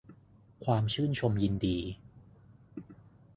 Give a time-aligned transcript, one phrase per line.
[0.65, 1.77] ความชื่นชมยินดี